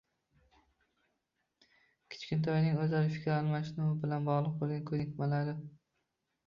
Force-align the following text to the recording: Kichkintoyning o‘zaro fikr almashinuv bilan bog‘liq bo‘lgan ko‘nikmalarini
Kichkintoyning 2.15 2.81
o‘zaro 2.87 3.13
fikr 3.19 3.31
almashinuv 3.35 3.93
bilan 4.05 4.27
bog‘liq 4.33 4.59
bo‘lgan 4.65 4.85
ko‘nikmalarini 4.93 5.73